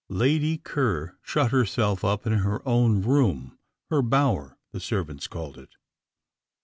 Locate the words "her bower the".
3.91-4.79